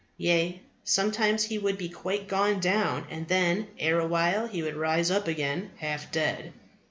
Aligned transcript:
Yea, 0.17 0.59
sometimes 0.83 1.43
he 1.43 1.59
would 1.59 1.77
be 1.77 1.87
quite 1.87 2.27
gone 2.27 2.59
down, 2.59 3.05
and 3.11 3.27
then 3.27 3.67
ere 3.77 3.99
a 3.99 4.07
while 4.07 4.47
he 4.47 4.63
would 4.63 4.75
rise 4.75 5.11
up 5.11 5.27
again 5.27 5.69
half 5.77 6.11
dead." 6.11 6.53